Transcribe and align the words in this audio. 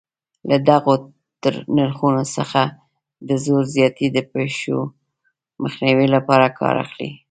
له 0.49 0.57
دغو 0.69 0.93
نرخونو 1.75 2.23
څخه 2.35 2.61
د 3.27 3.29
زور 3.45 3.63
زیاتي 3.75 4.07
د 4.11 4.17
پېښو 4.31 4.77
مخنیوي 5.63 6.07
لپاره 6.15 6.55
کار 6.59 6.75
اخلي. 6.85 7.09